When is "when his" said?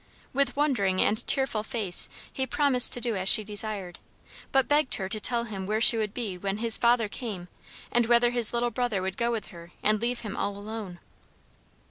6.39-6.75